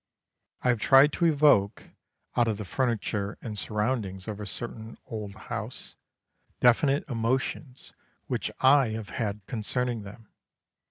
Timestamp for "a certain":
4.39-4.97